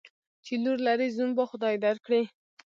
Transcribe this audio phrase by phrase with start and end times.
[0.45, 2.21] چی لور لرې، زوم به خدای در کړي.